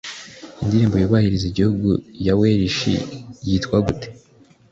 Indirimbo 0.61 0.95
yubahiriza 0.97 1.45
igihugu 1.47 1.89
ya 2.25 2.33
Welsh 2.39 2.83
yitwa 3.47 3.77
gute? 3.85 4.07